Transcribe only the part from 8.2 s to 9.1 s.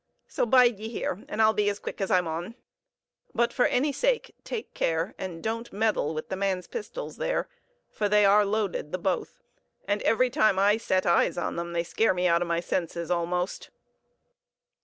are loaded, the